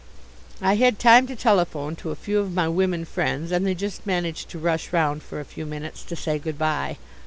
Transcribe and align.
I 0.63 0.77
had 0.77 0.97
time 0.97 1.27
to 1.27 1.35
telephone 1.35 1.95
to 1.97 2.09
a 2.09 2.15
few 2.15 2.39
of 2.39 2.55
my 2.55 2.67
women 2.67 3.05
friends, 3.05 3.51
and 3.51 3.67
they 3.67 3.75
just 3.75 4.07
managed 4.07 4.49
to 4.49 4.57
rush 4.57 4.91
round 4.91 5.21
for 5.21 5.39
a 5.39 5.45
few 5.45 5.67
minutes 5.67 6.01
to 6.05 6.15
say 6.15 6.39
good 6.39 6.57
bye. 6.57 6.97